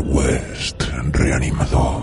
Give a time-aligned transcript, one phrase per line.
[0.00, 0.82] West,
[1.12, 2.02] reanimado.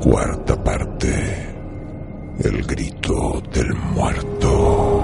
[0.00, 1.54] Cuarta parte.
[2.38, 4.95] El grito del muerto.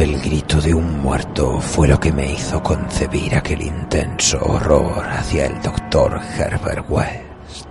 [0.00, 5.44] El grito de un muerto fue lo que me hizo concebir aquel intenso horror hacia
[5.44, 7.66] el doctor Herbert West.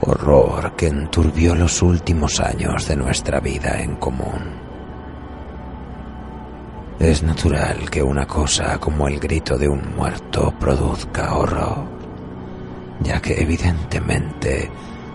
[0.00, 4.42] Horror que enturbió los últimos años de nuestra vida en común.
[6.98, 11.84] Es natural que una cosa como el grito de un muerto produzca horror,
[12.98, 14.68] ya que evidentemente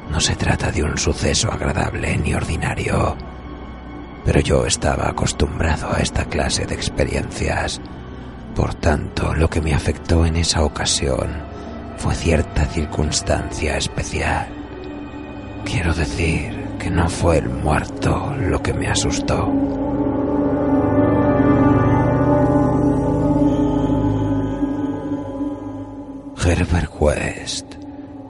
[0.09, 3.17] no se trata de un suceso agradable ni ordinario
[4.25, 7.81] pero yo estaba acostumbrado a esta clase de experiencias.
[8.55, 11.29] Por tanto, lo que me afectó en esa ocasión
[11.97, 14.47] fue cierta circunstancia especial.
[15.65, 19.51] Quiero decir que no fue el muerto lo que me asustó.
[26.49, 27.75] Herbert West,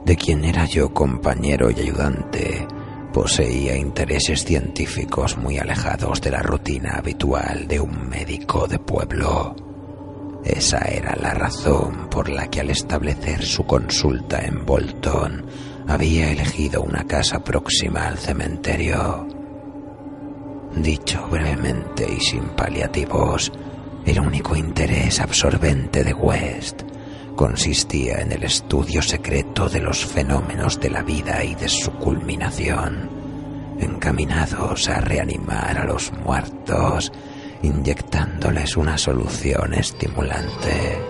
[0.04, 2.66] de quien era yo compañero y ayudante,
[3.12, 9.56] poseía intereses científicos muy alejados de la rutina habitual de un médico de pueblo.
[10.44, 15.44] Esa era la razón por la que al establecer su consulta en Bolton
[15.86, 19.26] había elegido una casa próxima al cementerio.
[20.76, 23.52] Dicho brevemente y sin paliativos,
[24.06, 26.82] el único interés absorbente de West
[27.40, 33.08] consistía en el estudio secreto de los fenómenos de la vida y de su culminación,
[33.80, 37.10] encaminados a reanimar a los muertos,
[37.62, 41.00] inyectándoles una solución estimulante.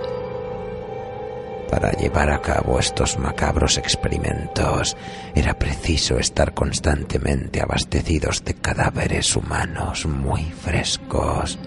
[1.69, 4.97] Para llevar a cabo estos macabros experimentos
[5.35, 11.59] era preciso estar constantemente abastecidos de cadáveres humanos muy frescos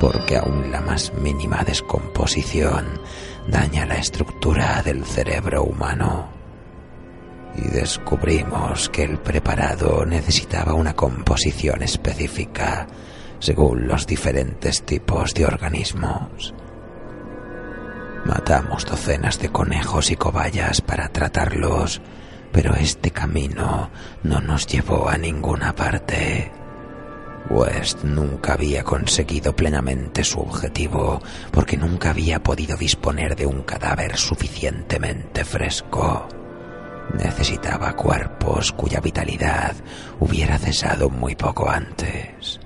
[0.00, 2.86] porque aún la más mínima descomposición
[3.46, 6.30] daña la estructura del cerebro humano.
[7.54, 12.86] Y descubrimos que el preparado necesitaba una composición específica
[13.40, 16.54] según los diferentes tipos de organismos.
[18.24, 22.00] Matamos docenas de conejos y cobayas para tratarlos,
[22.52, 23.90] pero este camino
[24.22, 26.59] no nos llevó a ninguna parte.
[27.48, 31.20] West nunca había conseguido plenamente su objetivo
[31.50, 36.28] porque nunca había podido disponer de un cadáver suficientemente fresco.
[37.14, 39.74] Necesitaba cuerpos cuya vitalidad
[40.20, 42.60] hubiera cesado muy poco antes.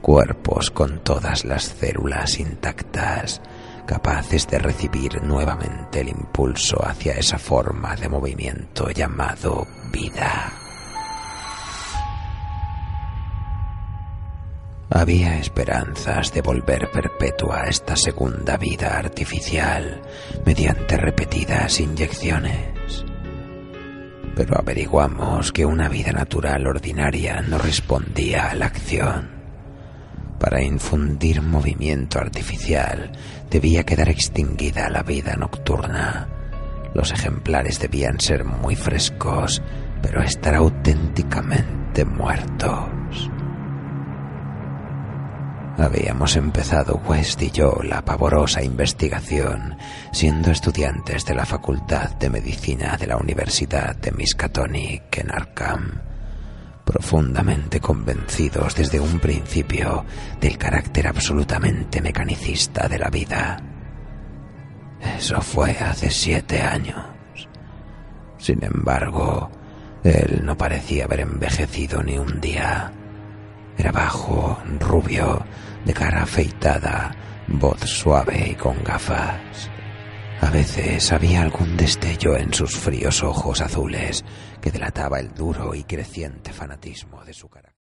[0.00, 3.42] Cuerpos con todas las células intactas,
[3.86, 10.63] capaces de recibir nuevamente el impulso hacia esa forma de movimiento llamado vida.
[14.96, 20.00] Había esperanzas de volver perpetua esta segunda vida artificial
[20.46, 23.04] mediante repetidas inyecciones.
[24.36, 29.30] Pero averiguamos que una vida natural ordinaria no respondía a la acción.
[30.38, 33.10] Para infundir movimiento artificial
[33.50, 36.28] debía quedar extinguida la vida nocturna.
[36.94, 39.60] Los ejemplares debían ser muy frescos,
[40.00, 43.03] pero estar auténticamente muertos.
[45.76, 49.76] Habíamos empezado West y yo la pavorosa investigación
[50.12, 56.00] siendo estudiantes de la Facultad de Medicina de la Universidad de Miskatonic en Arkham,
[56.84, 60.04] profundamente convencidos desde un principio
[60.40, 63.60] del carácter absolutamente mecanicista de la vida.
[65.18, 67.04] Eso fue hace siete años.
[68.38, 69.50] Sin embargo,
[70.04, 72.92] él no parecía haber envejecido ni un día.
[73.76, 75.44] Era bajo, rubio,
[75.84, 77.14] de cara afeitada,
[77.48, 79.70] voz suave y con gafas.
[80.40, 84.24] A veces había algún destello en sus fríos ojos azules
[84.60, 87.83] que delataba el duro y creciente fanatismo de su carácter.